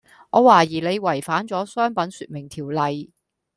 [0.31, 3.11] 我懷疑你違反咗商品説明條例